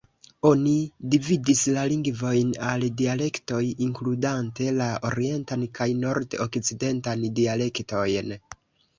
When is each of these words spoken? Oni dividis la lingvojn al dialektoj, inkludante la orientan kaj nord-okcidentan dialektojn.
Oni 0.49 0.71
dividis 1.13 1.59
la 1.73 1.81
lingvojn 1.89 2.53
al 2.69 2.85
dialektoj, 3.01 3.59
inkludante 3.87 4.69
la 4.77 4.87
orientan 5.09 5.67
kaj 5.81 5.87
nord-okcidentan 6.05 7.27
dialektojn. 7.41 8.33